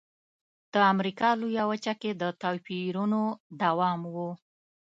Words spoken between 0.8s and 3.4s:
امریکا لویه وچه کې د توپیرونو